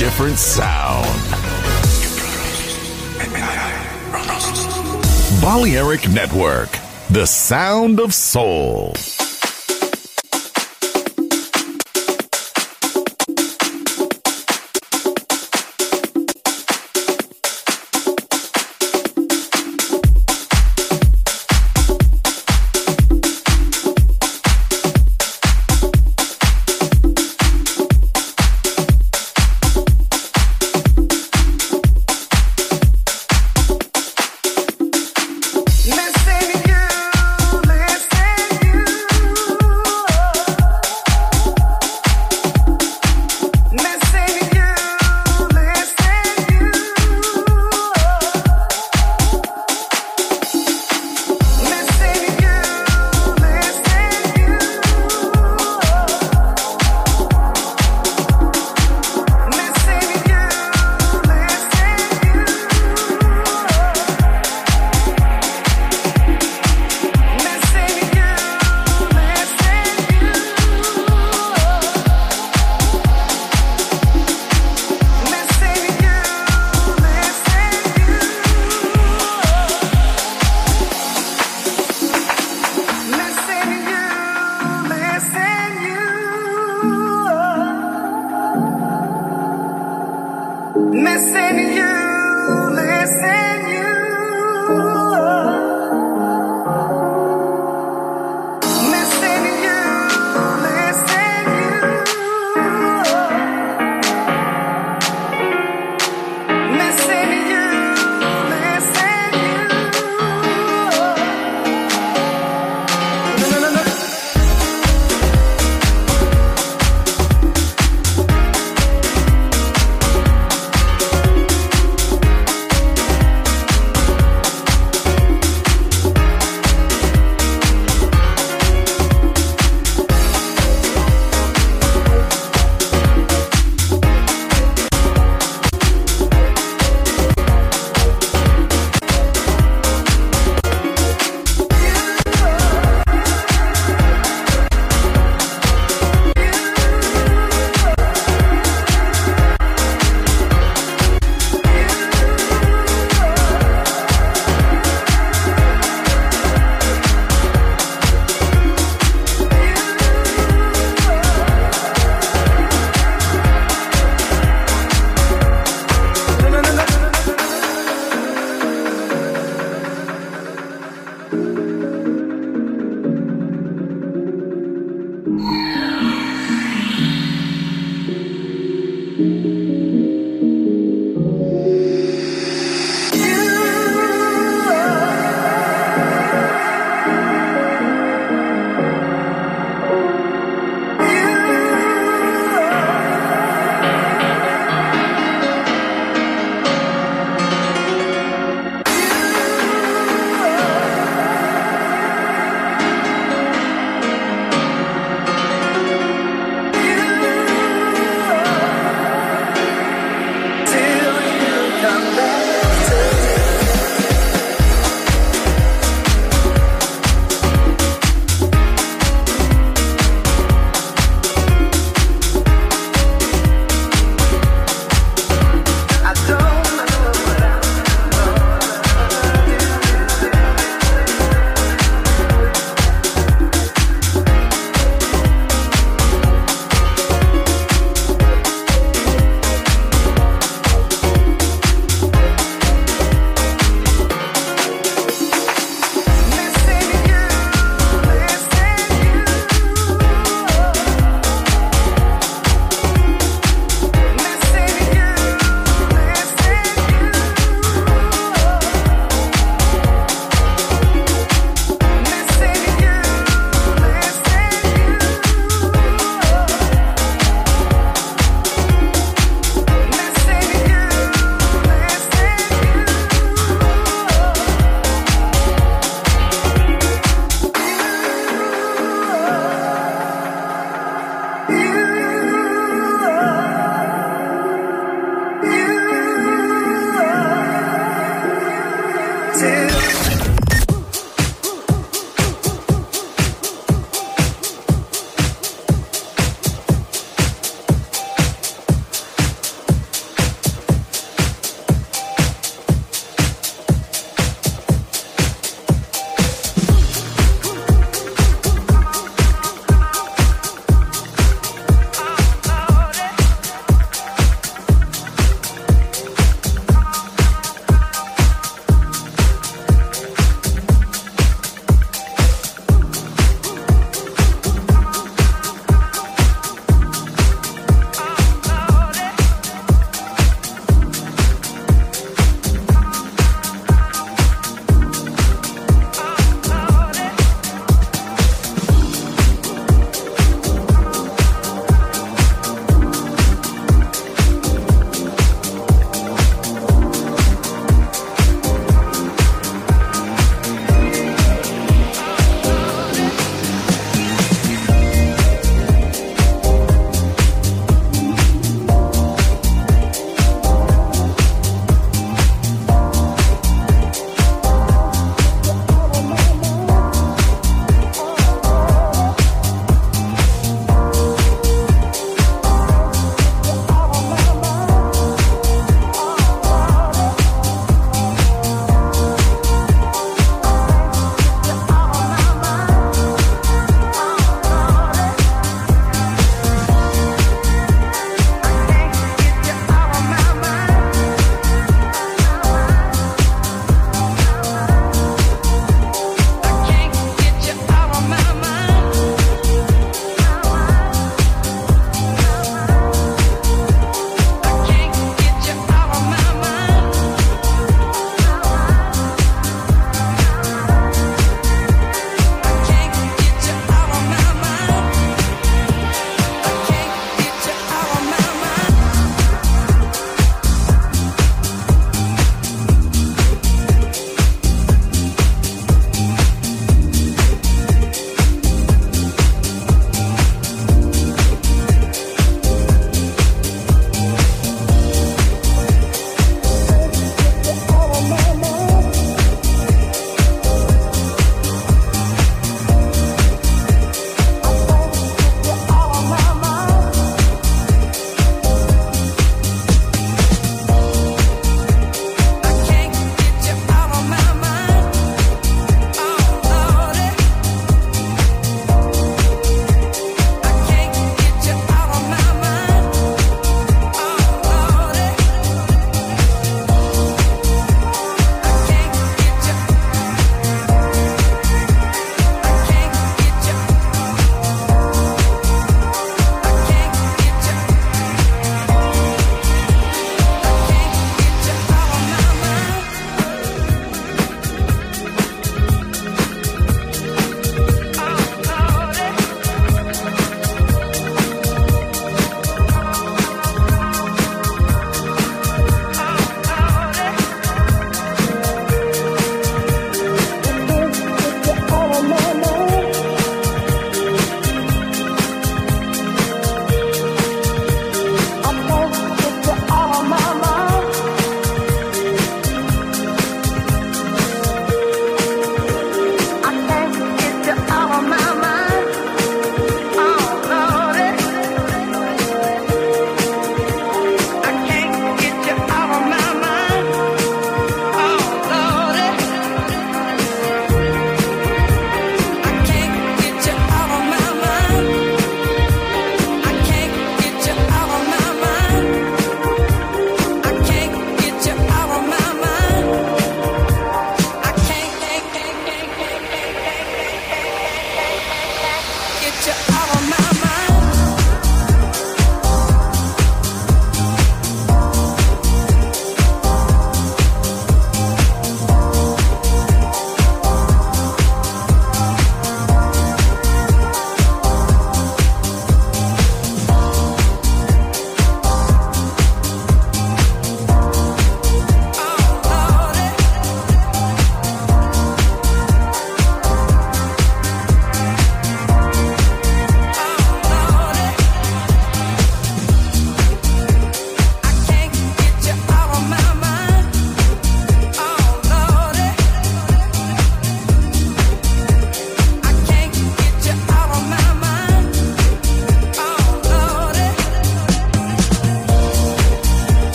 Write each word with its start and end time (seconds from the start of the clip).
Different 0.00 0.38
sound. 0.38 1.04
Balearic 5.42 6.08
Network, 6.08 6.70
the 7.10 7.26
sound 7.26 8.00
of 8.00 8.14
soul. 8.14 8.94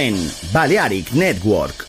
En 0.00 0.16
Balearic 0.52 1.12
Network. 1.12 1.79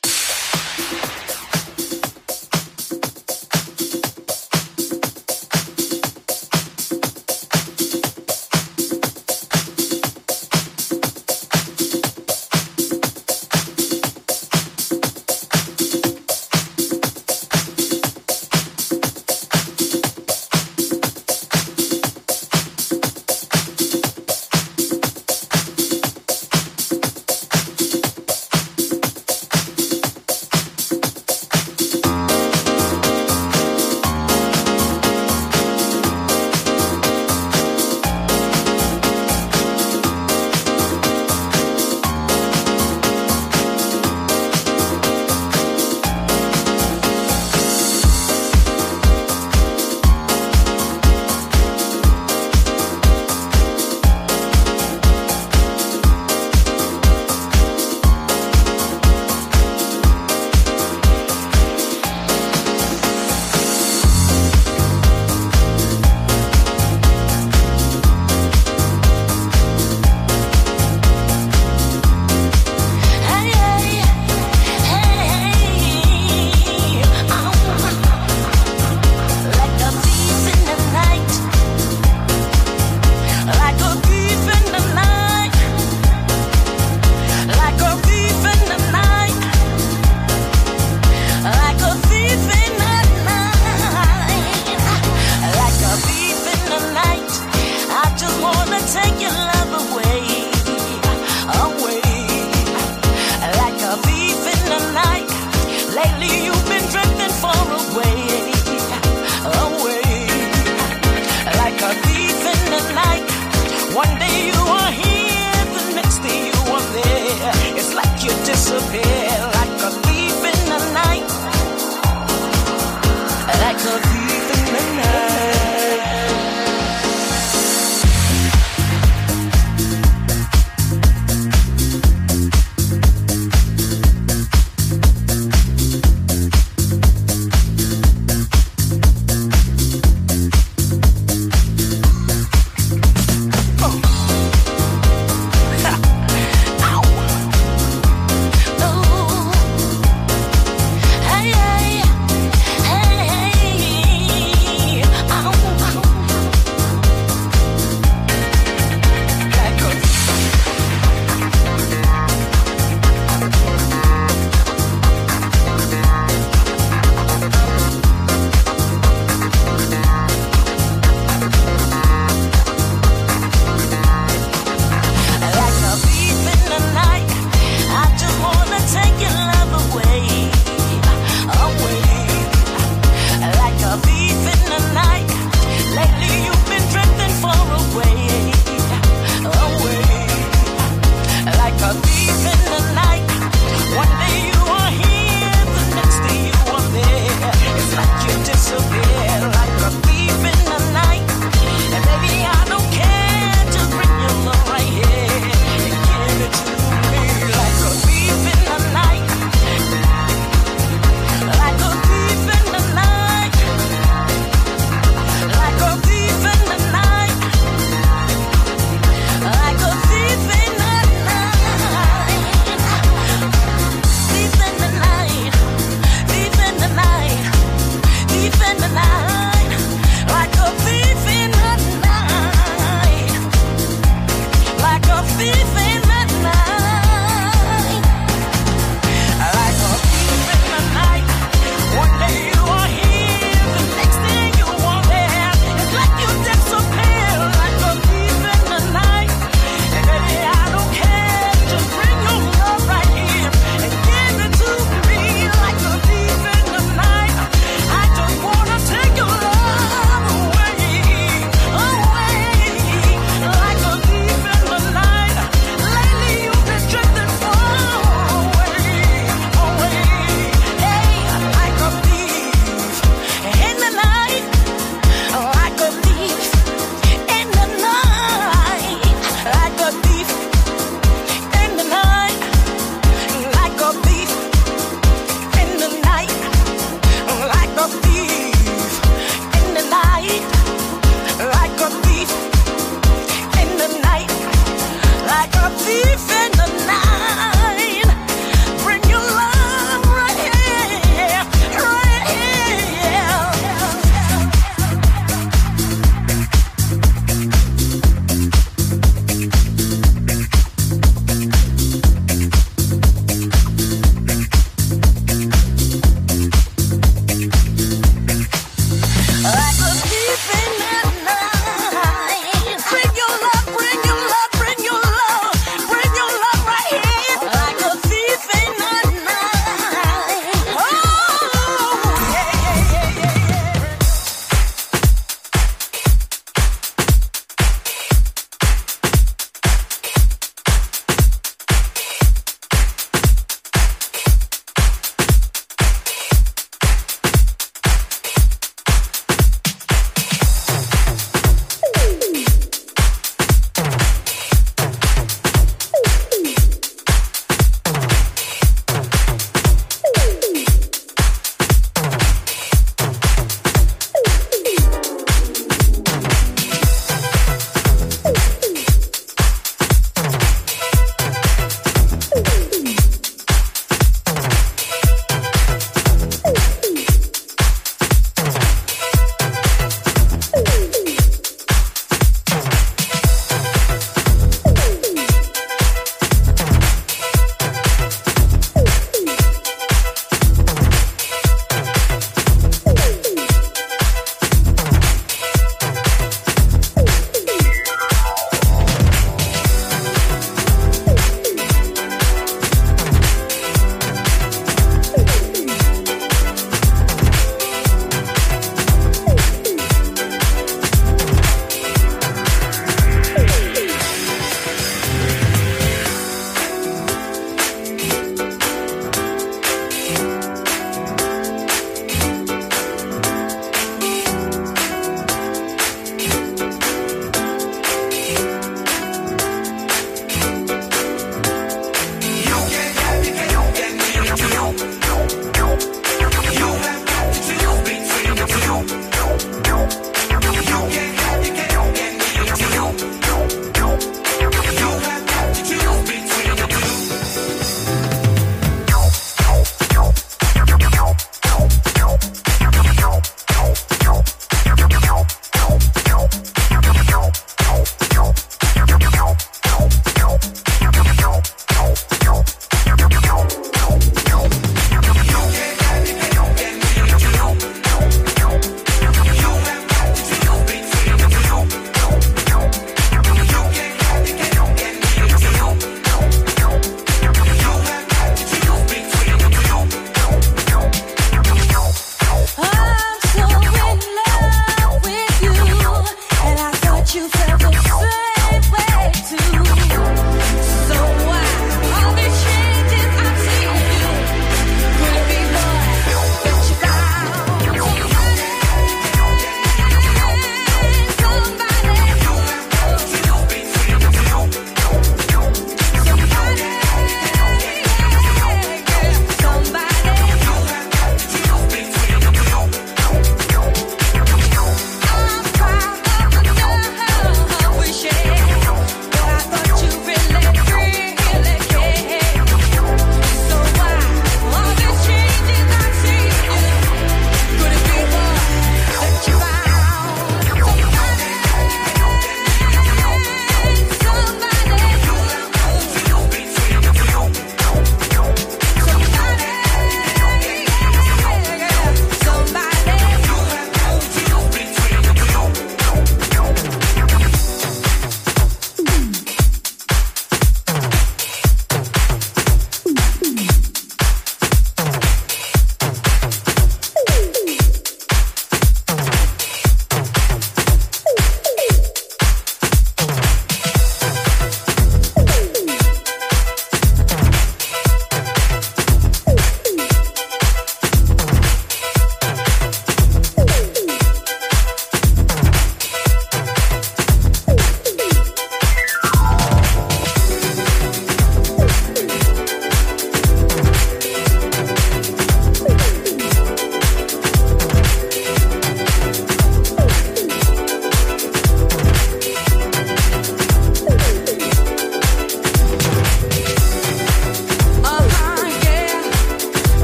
prepared. 118.89 119.30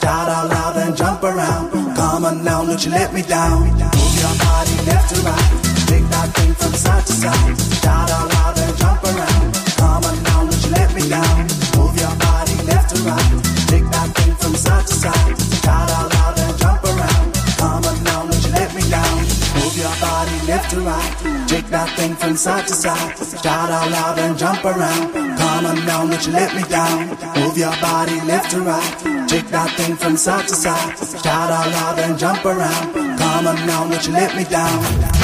Shout 0.00 0.28
out 0.28 0.50
loud 0.50 0.76
and 0.76 0.96
jump 0.96 1.22
around. 1.22 1.70
Come 1.96 2.24
on 2.24 2.44
now, 2.44 2.64
don't 2.64 2.84
you 2.84 2.90
let 2.90 3.12
me 3.14 3.22
down. 3.22 3.62
Move 3.62 4.14
your 4.20 4.34
body 4.42 4.74
left 4.86 5.14
to 5.14 5.20
right. 5.22 5.50
Shake 5.88 6.08
that 6.10 6.28
thing 6.34 6.54
from 6.54 6.72
side 6.72 7.06
to 7.06 7.12
side. 7.12 7.58
Shout 7.82 8.10
out 8.10 8.32
loud 8.34 8.58
and 8.58 8.76
jump 8.76 9.02
around. 9.04 9.54
Come 9.78 10.04
on 10.04 10.22
now, 10.22 10.40
don't 10.44 10.64
you 10.64 10.70
let 10.72 10.94
me 10.94 11.08
down. 11.08 11.46
Move 11.76 11.96
your 11.96 12.14
body 12.16 12.56
left 12.66 12.94
to 12.94 13.02
right. 13.02 13.30
That 13.94 14.10
thing 14.16 14.34
from 14.36 14.54
side 14.54 14.86
to 14.86 14.94
side. 14.94 15.36
Shout 15.62 15.90
out 15.90 16.12
loud 16.14 16.38
and 16.38 16.58
jump 16.58 16.84
around. 16.84 17.26
Come 17.58 17.84
on 17.84 18.04
now, 18.04 18.26
don't 18.26 18.44
you 18.44 18.52
let 18.52 18.74
me 18.74 18.82
down. 18.90 19.18
Move 19.54 19.76
your 19.78 19.94
body 20.00 20.36
left 20.46 20.70
to 20.70 20.80
right. 20.80 21.44
That 21.70 21.90
thing 21.96 22.14
from 22.14 22.36
side 22.36 22.66
to 22.66 22.74
side. 22.74 23.18
Shout 23.18 23.70
out 23.70 23.90
loud 23.90 24.18
and 24.18 24.38
jump 24.38 24.64
around. 24.64 25.12
Come 25.12 25.66
on 25.66 25.86
now, 25.86 26.06
don't 26.06 26.26
you 26.26 26.32
let 26.32 26.54
me 26.54 26.62
down. 26.68 27.08
Move 27.38 27.56
your 27.56 27.74
body 27.80 28.20
left 28.26 28.50
to 28.52 28.60
right. 28.60 29.13
Shake 29.34 29.48
that 29.48 29.76
thing 29.76 29.96
from 29.96 30.16
side 30.16 30.46
to 30.46 30.54
side. 30.54 30.96
Shout 30.96 31.50
out 31.50 31.66
loud 31.68 31.98
and 31.98 32.16
jump 32.16 32.44
around. 32.44 32.94
Come 32.94 33.48
on 33.48 33.66
now, 33.66 33.88
won't 33.88 34.06
you 34.06 34.12
let 34.12 34.36
me 34.36 34.44
down? 34.44 35.23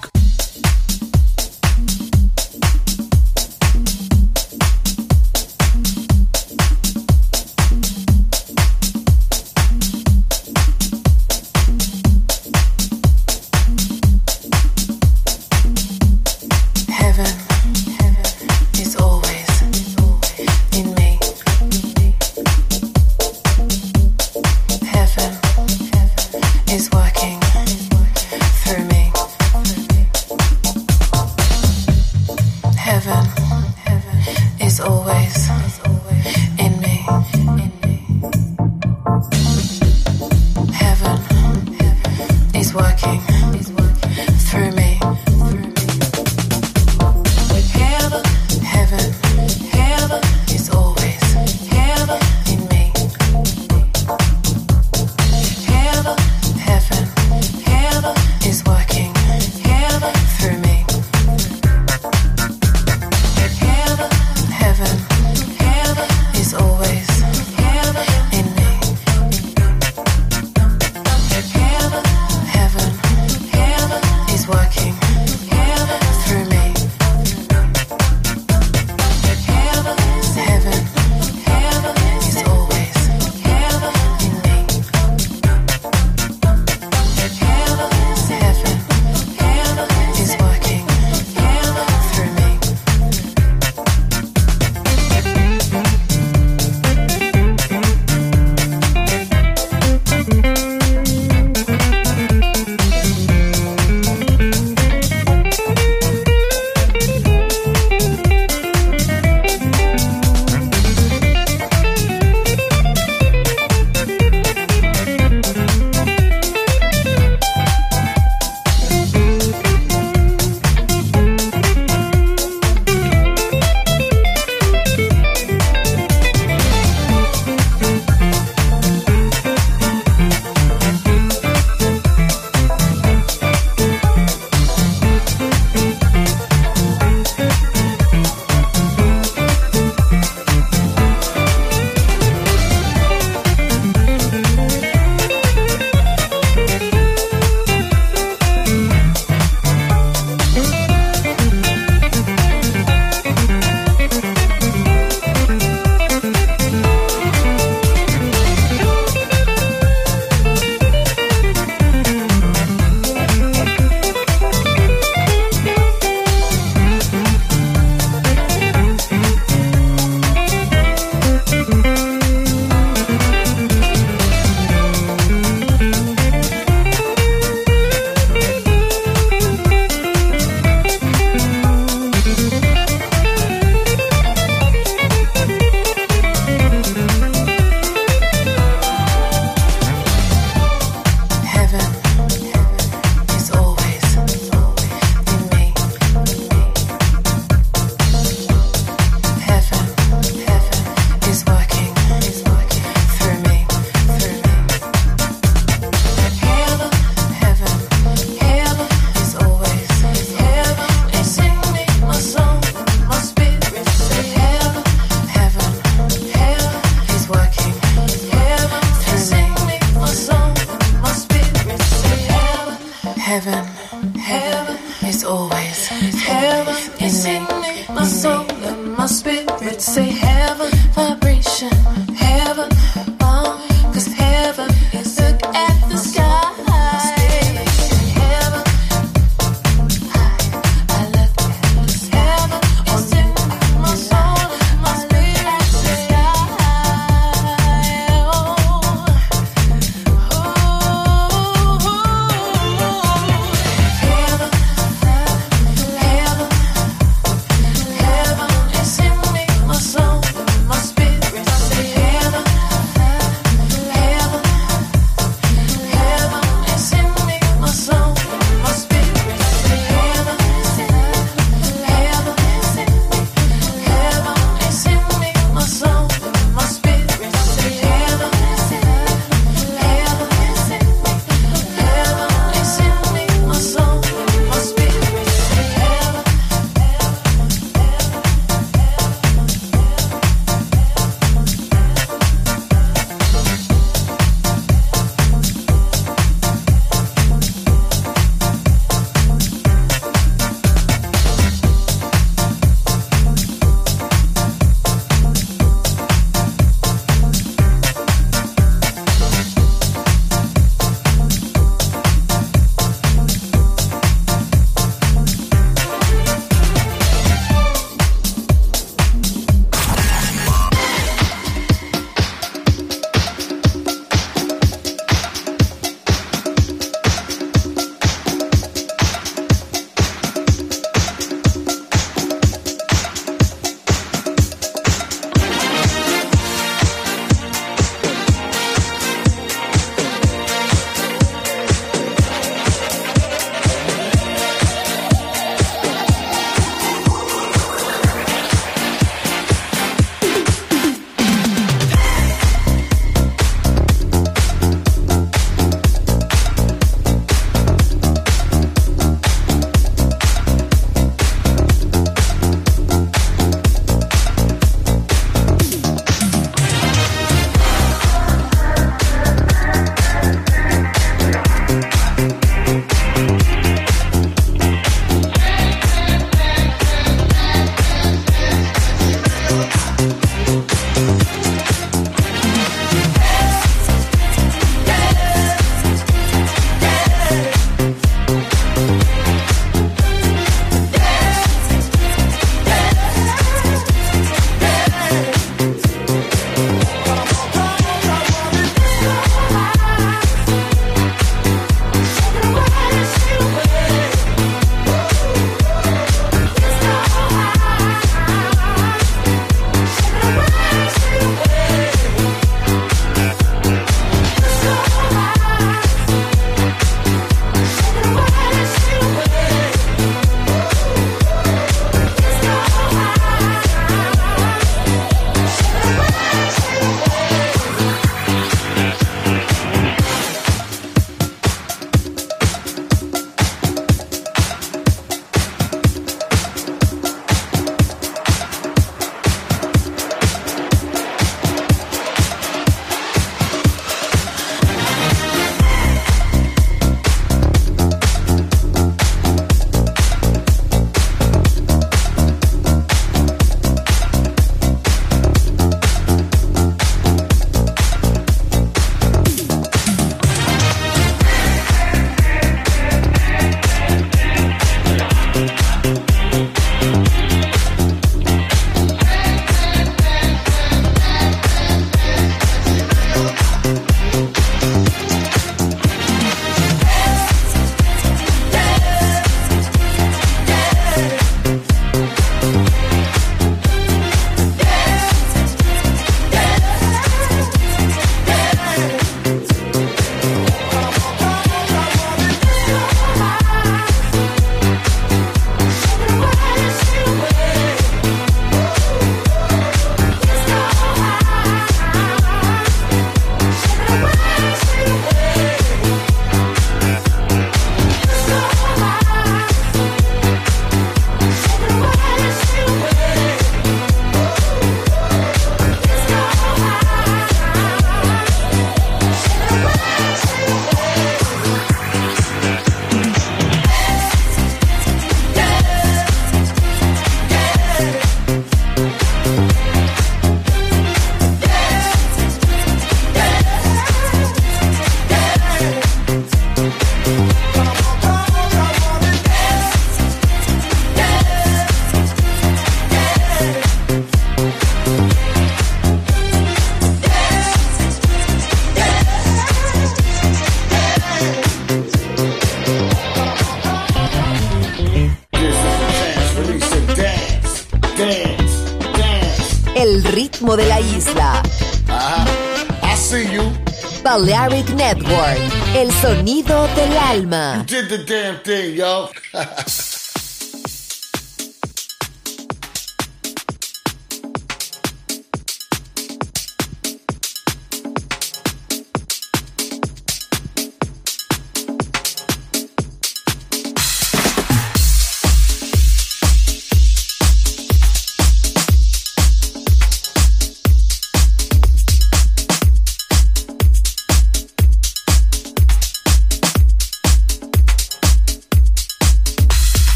The 567.91 567.97
damn 568.05 568.39
thing, 568.39 568.77
yo. 568.77 569.09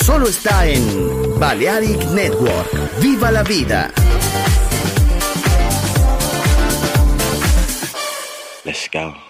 solo 0.00 0.26
está 0.26 0.66
en 0.66 1.38
Balearic 1.38 2.04
Network. 2.10 2.98
¡Viva 3.00 3.30
la 3.30 3.44
vida! 3.44 3.92
Let's 8.64 8.90
go. 8.92 9.21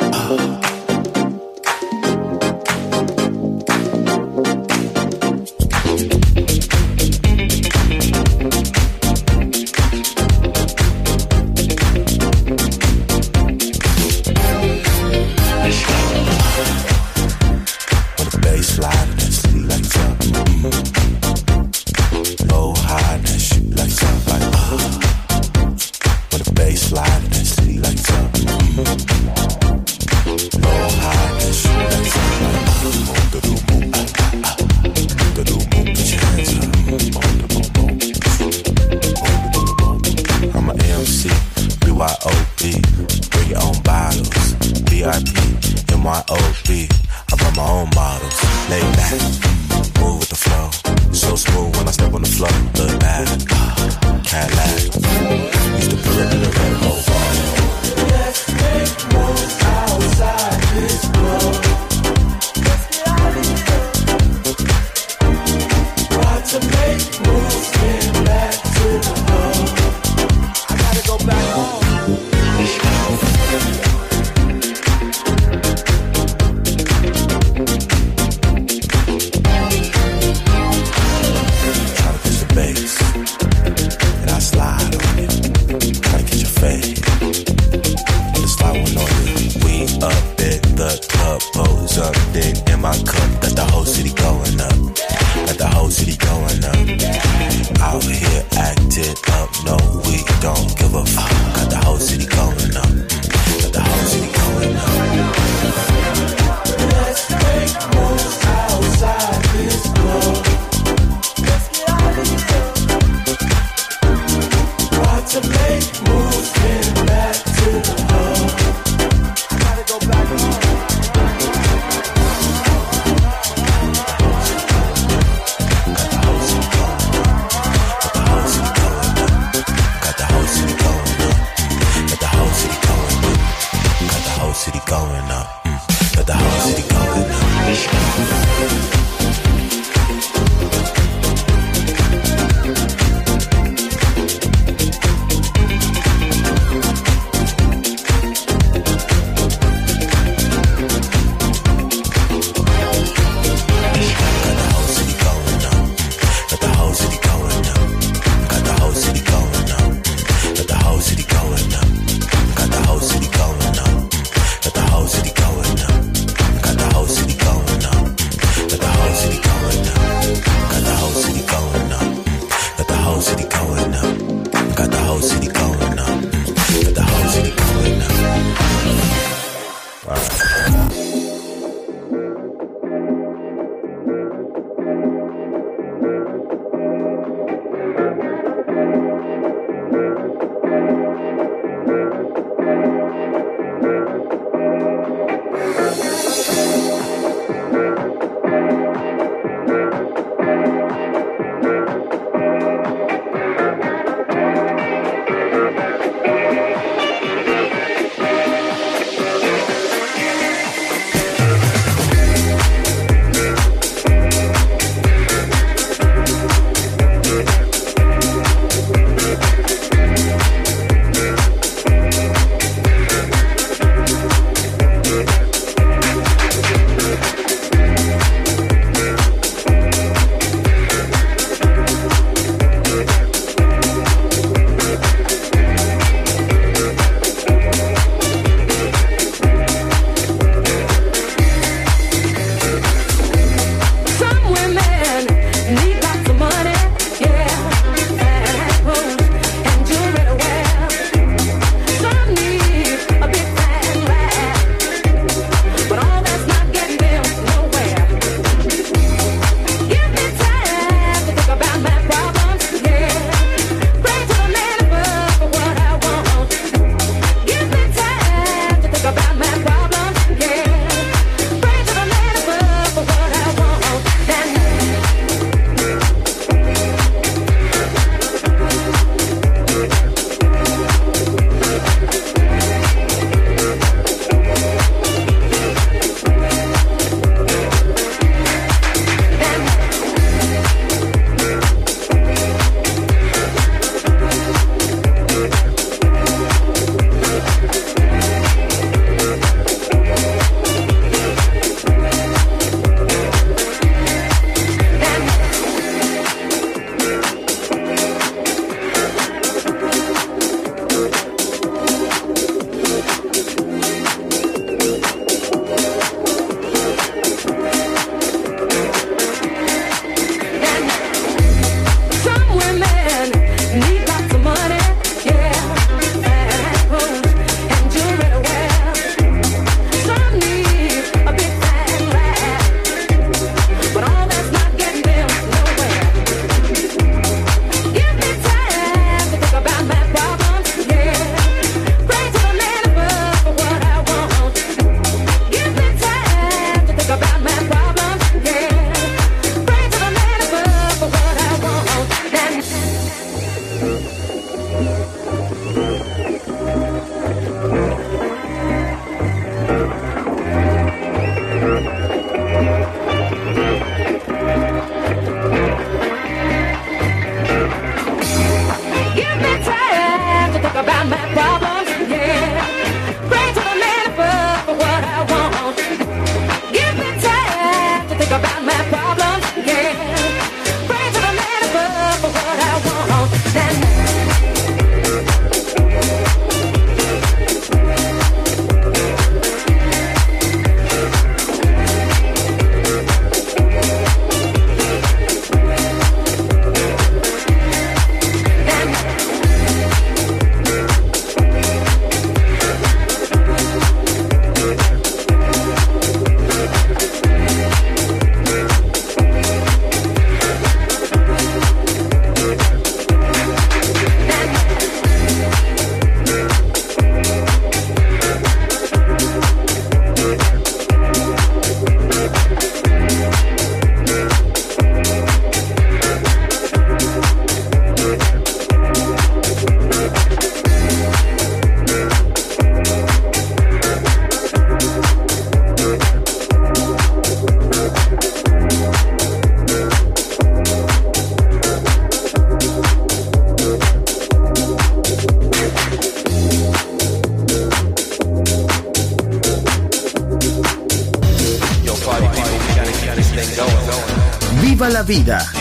Vida. 455.12 455.51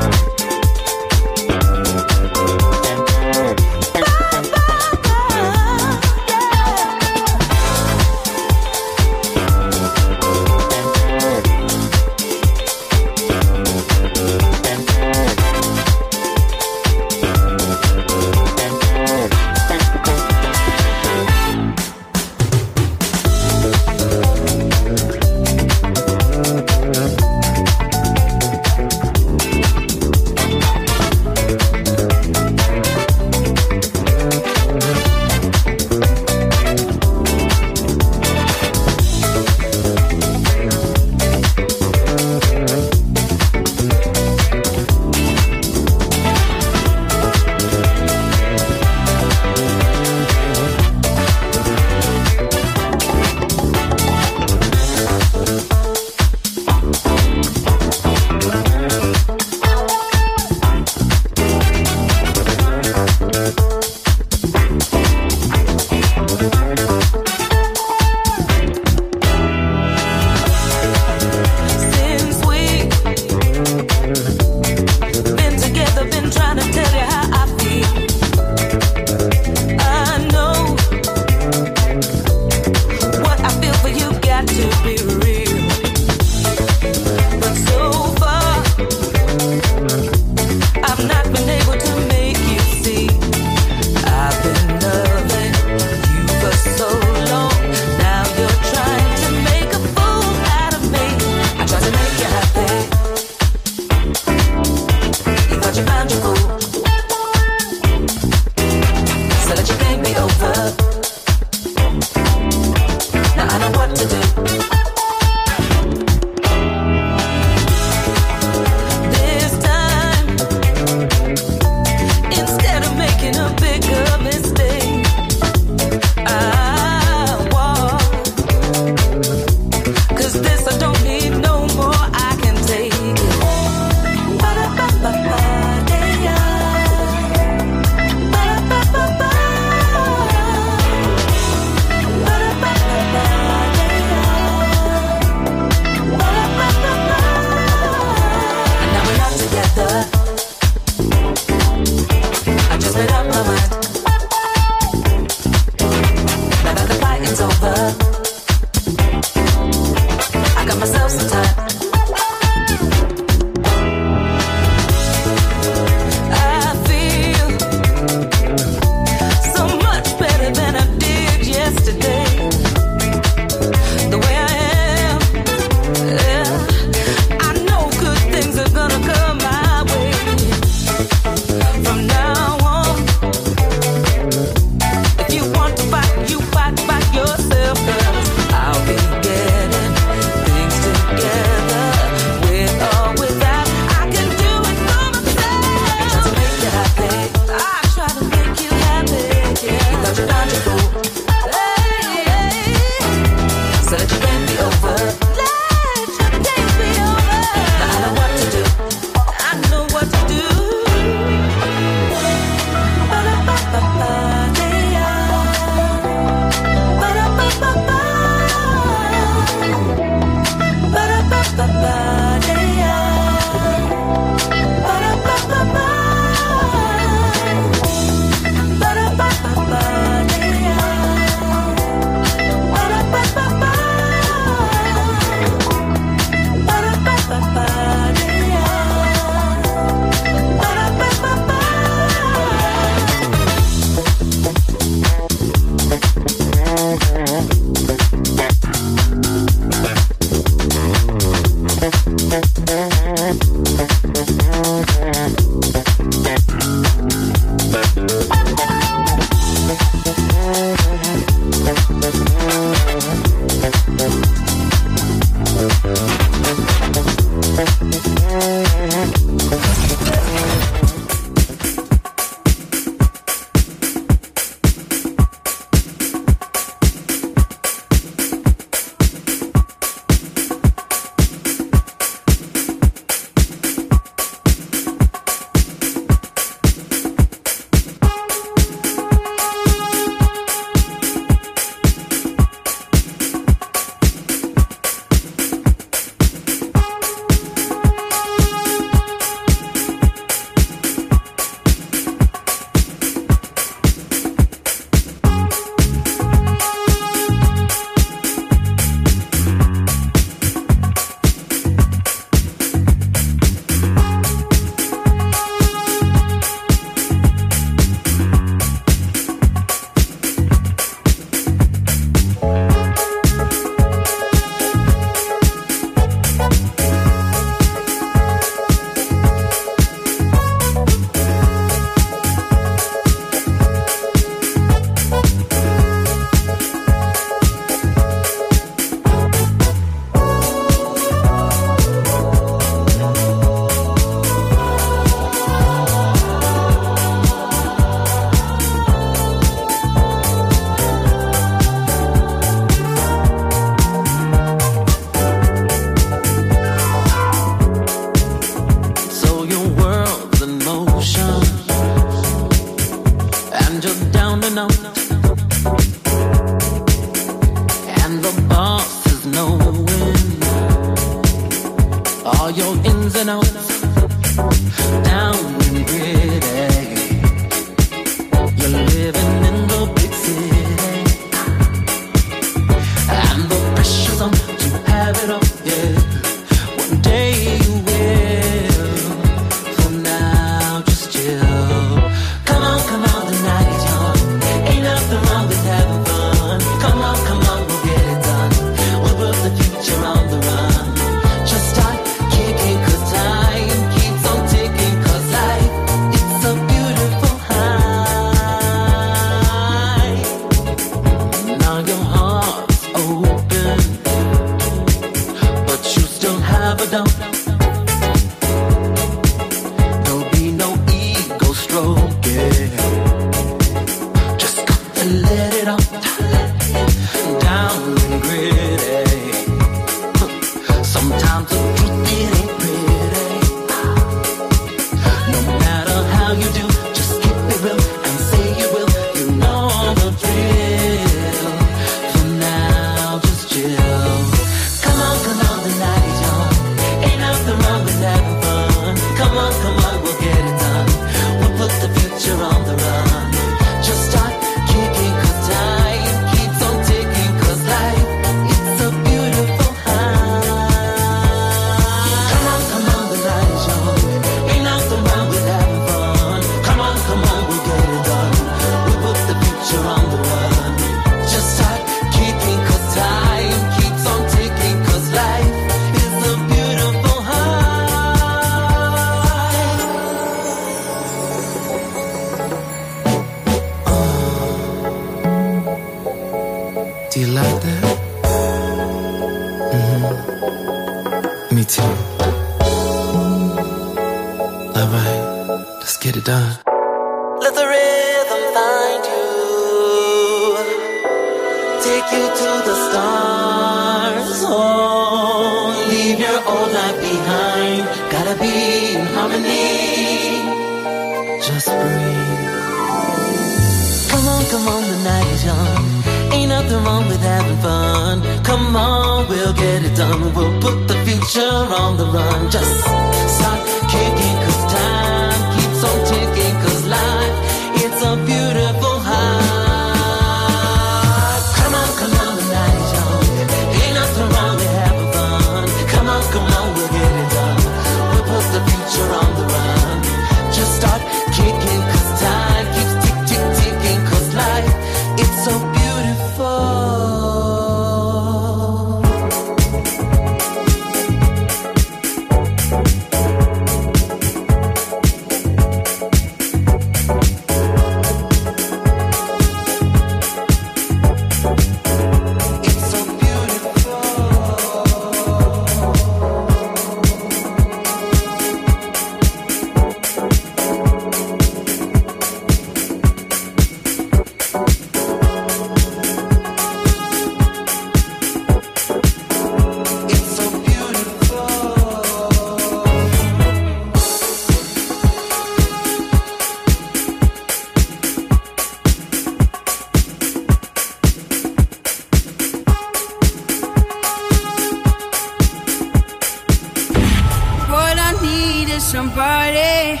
somebody 598.88 600.00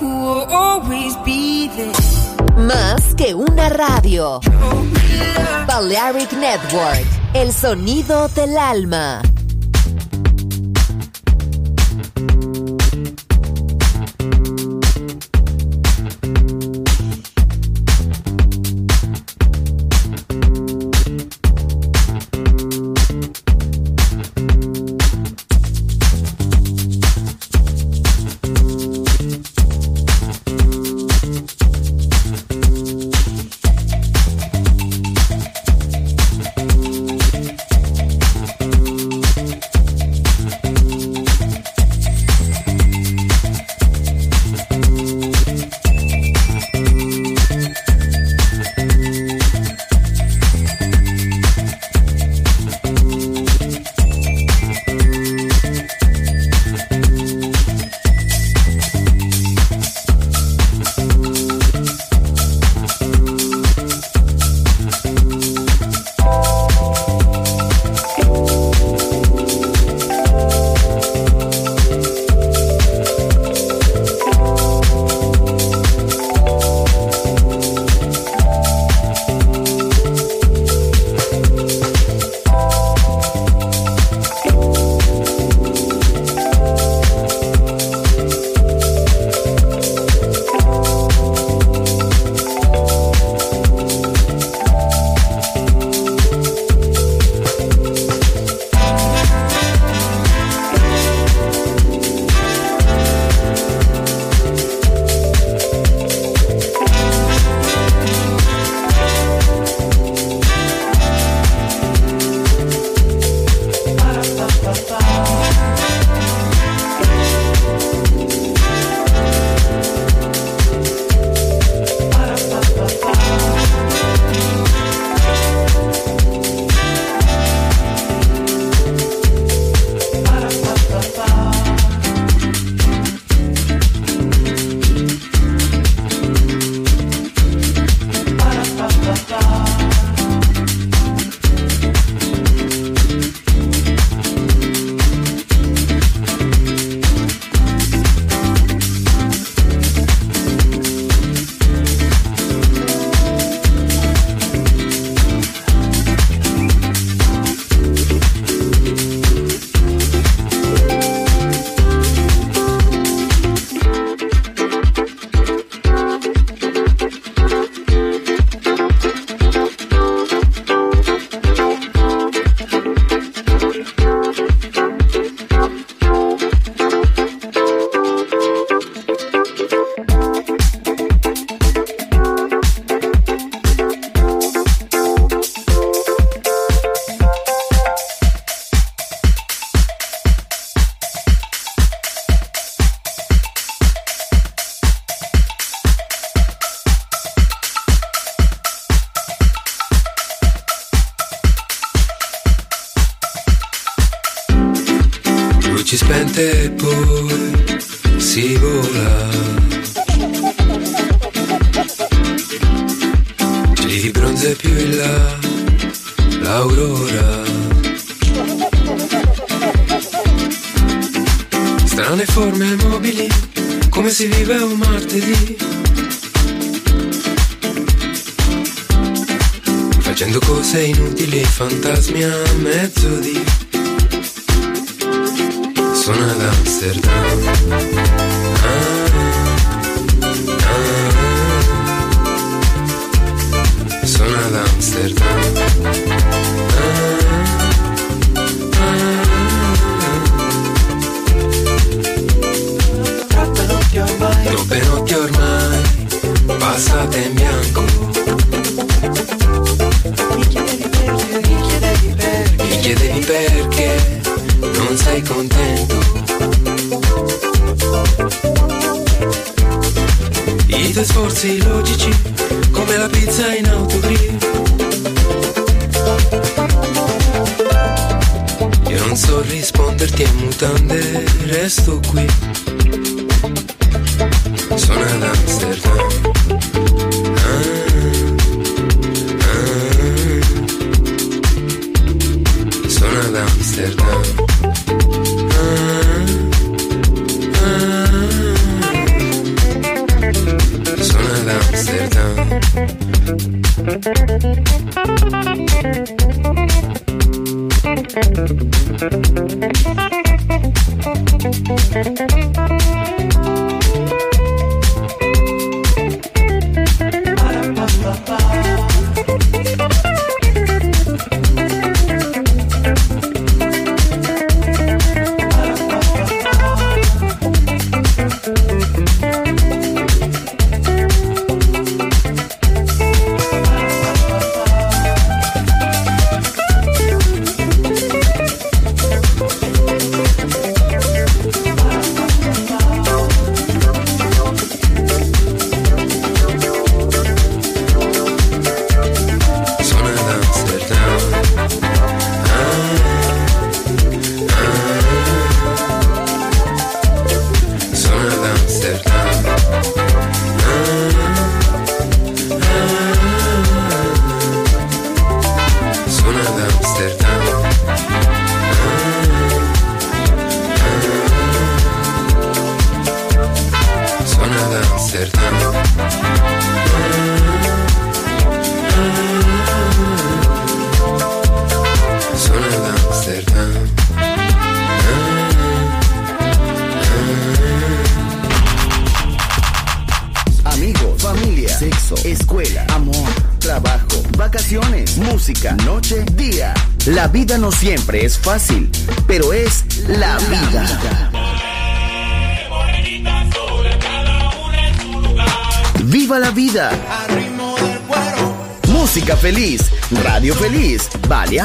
who 0.00 0.08
will 0.08 0.46
always 0.50 1.14
be 1.24 1.68
there. 1.68 1.92
Más 2.56 3.14
que 3.14 3.32
una 3.32 3.68
radio. 3.68 4.40
Oh, 4.62 4.84
Balearic 5.68 6.32
Network, 6.32 7.06
el 7.34 7.52
sonido 7.52 8.28
del 8.28 8.58
alma. 8.58 9.22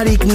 Balearic 0.03 0.27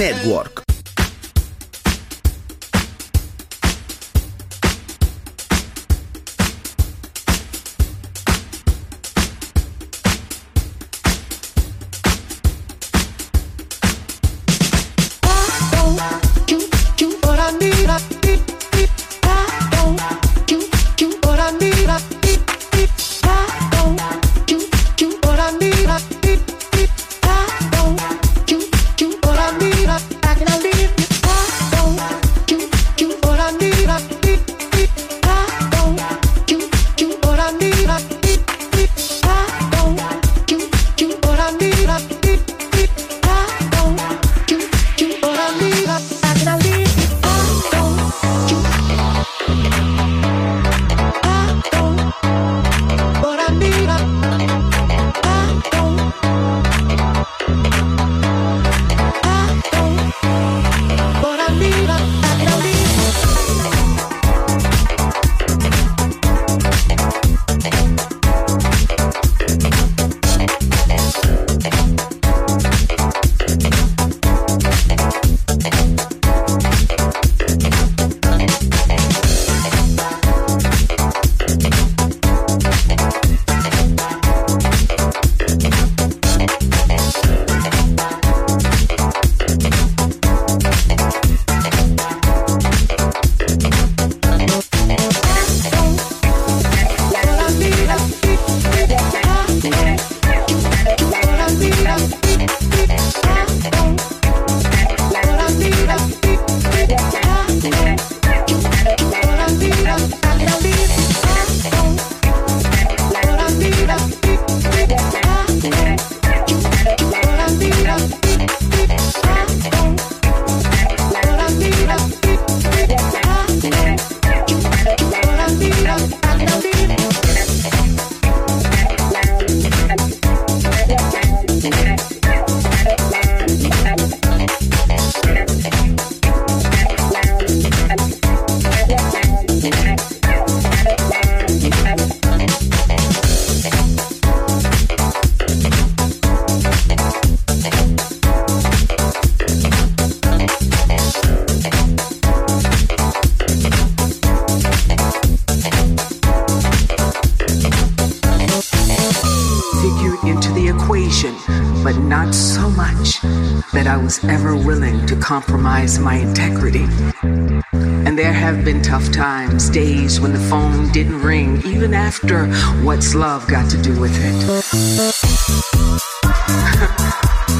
after 172.29 172.47
What's 172.83 173.15
Love 173.15 173.47
got 173.47 173.71
to 173.71 173.81
do 173.81 173.99
with 173.99 174.11
it. 174.15 174.35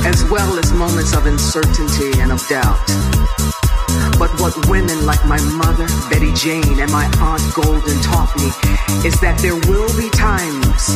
as 0.06 0.24
well 0.30 0.60
as 0.60 0.72
moments 0.74 1.16
of 1.16 1.26
uncertainty 1.26 2.20
and 2.20 2.32
of 2.32 2.48
doubt. 2.48 2.78
But 4.18 4.30
what 4.40 4.70
women 4.70 5.06
like 5.06 5.26
my 5.26 5.40
mother, 5.56 5.88
Betty 6.10 6.32
Jane, 6.34 6.80
and 6.80 6.92
my 6.92 7.06
Aunt 7.20 7.42
Golden 7.54 8.00
taught 8.02 8.34
me 8.38 8.48
is 9.08 9.20
that 9.22 9.40
there 9.40 9.56
will 9.56 9.90
be 9.98 10.10
times 10.10 10.96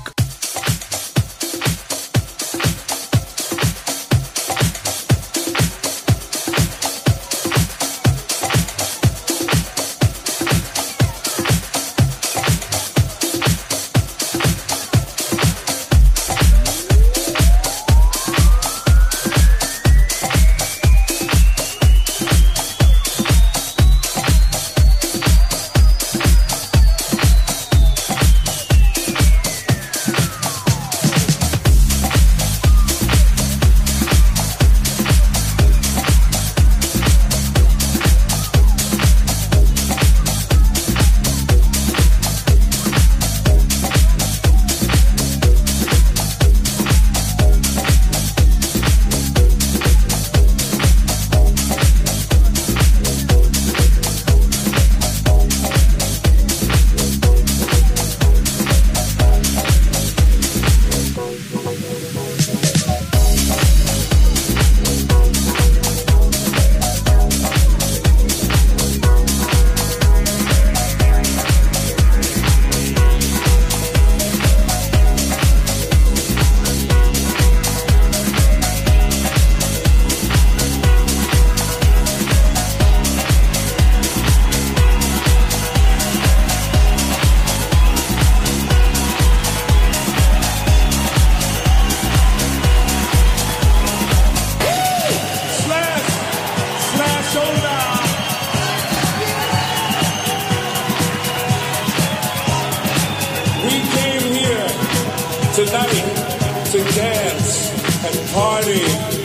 Yeah. 108.81 109.20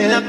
Yeah. 0.00 0.28